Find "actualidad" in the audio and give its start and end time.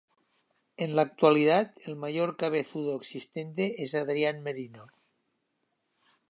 1.03-1.75